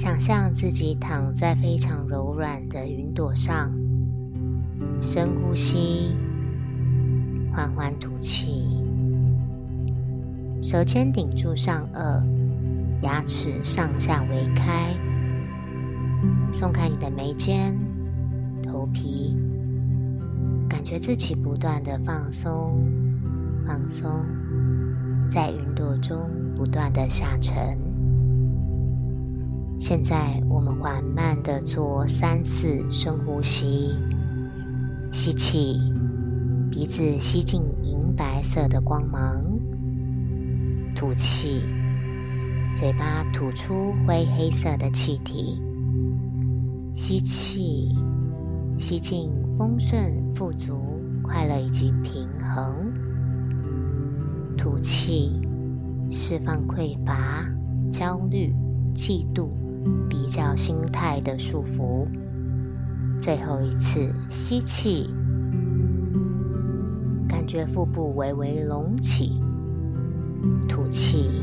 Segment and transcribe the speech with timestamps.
[0.00, 3.68] 想象自己躺在非常柔软的云朵上，
[5.00, 6.16] 深呼吸，
[7.52, 8.80] 缓缓吐气，
[10.62, 12.22] 手尖顶住上颚，
[13.02, 14.94] 牙齿上下微开，
[16.48, 17.76] 松开你的眉间、
[18.62, 19.36] 头皮，
[20.68, 22.88] 感觉自己不断的放松、
[23.66, 24.24] 放松，
[25.28, 27.87] 在云朵中不断的下沉。
[29.78, 33.94] 现在，我们缓慢的做三次深呼吸。
[35.12, 35.80] 吸气，
[36.68, 39.40] 鼻子吸进银白色的光芒；
[40.96, 41.62] 吐气，
[42.74, 45.62] 嘴巴吐出灰黑色的气体。
[46.92, 47.96] 吸气，
[48.78, 49.98] 吸进丰盛、
[50.34, 52.90] 富足、快乐以及平衡；
[54.56, 55.40] 吐气，
[56.10, 57.48] 释放匮乏、
[57.88, 58.52] 焦虑、
[58.92, 59.48] 嫉妒。
[60.08, 62.06] 比较心态的束缚。
[63.18, 65.10] 最后一次吸气，
[67.28, 69.40] 感觉腹部微微隆起。
[70.68, 71.42] 吐气。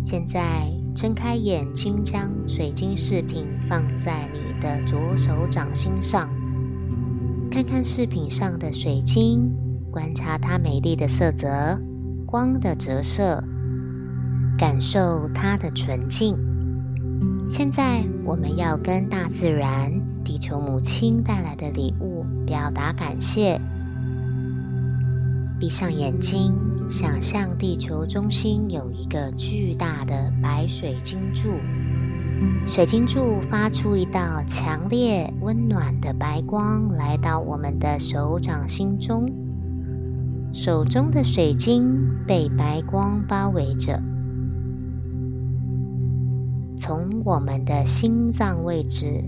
[0.00, 6.28] 现在睁开眼睛，将水晶饰品放在你的左手掌心上，
[7.50, 9.52] 看看饰品上的水晶，
[9.90, 11.76] 观察它美丽的色泽、
[12.24, 13.42] 光的折射。
[14.58, 16.36] 感受它的纯净。
[17.48, 19.92] 现在，我们要跟大自然、
[20.24, 23.60] 地球母亲带来的礼物表达感谢。
[25.58, 26.52] 闭上眼睛，
[26.90, 31.50] 想象地球中心有一个巨大的白水晶柱，
[32.66, 39.30] 水晶柱发出一道强烈、温暖的白光，来到我们的手掌心中。
[40.52, 44.02] 手中的水晶被白光包围着。
[46.78, 49.24] 从我们的心脏位置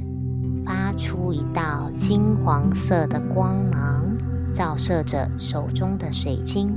[0.66, 4.14] 发出一道金黄色的光芒，
[4.50, 6.76] 照射着手中的水晶。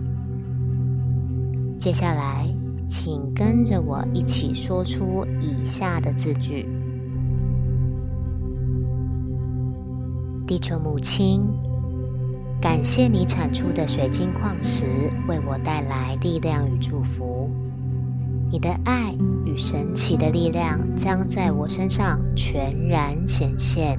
[1.78, 2.48] 接下来，
[2.88, 6.70] 请跟着我一起说出以下的字句：
[10.48, 11.42] 地球母亲，
[12.62, 14.86] 感谢你产出的水晶矿石
[15.28, 17.50] 为我带来力量与祝福。
[18.52, 23.98] 你的爱与神奇的力量将在我身上全然显现，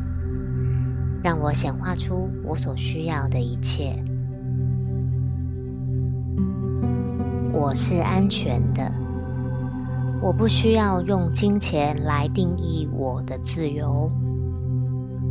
[1.23, 3.97] 让我显化出我所需要的一切。
[7.51, 8.93] 我是安全的，
[10.21, 14.13] 我不需要用金钱来定义我的自由，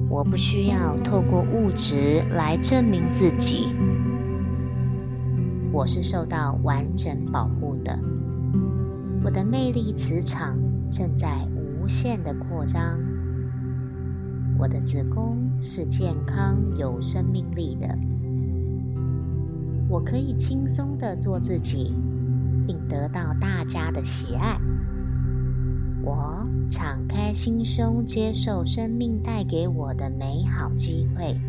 [0.10, 3.68] 我不需要透过物质来证明自己。
[5.72, 8.00] 我是受到完整保护的。
[9.24, 10.58] 我的魅力磁场
[10.90, 13.00] 正在无限的扩张。
[14.58, 17.88] 我的子宫是健康有生命力的。
[19.88, 21.94] 我可以轻松的做自己，
[22.66, 24.60] 并得到大家的喜爱。
[26.04, 31.40] 我敞开心胸，接受生命带给我的美好机会。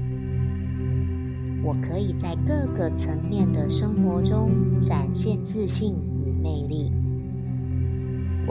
[1.64, 5.94] 我可以在各个层面的生活中展现自信
[6.26, 6.92] 与魅力。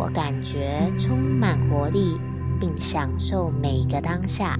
[0.01, 2.19] 我感觉充满活力，
[2.59, 4.57] 并享受每个当下。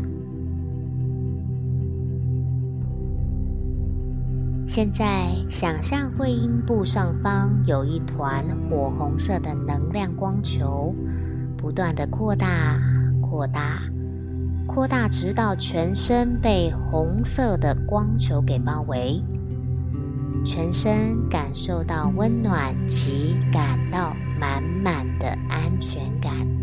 [4.68, 10.94] 现在，想象会阴部上方有一团火红色的能量光球，
[11.57, 12.80] 不断的扩大、
[13.19, 13.81] 扩大、
[14.68, 19.19] 扩大，直到全身被红色的光球给包围。
[20.46, 26.61] 全身感受到温暖及感到满满的安全感。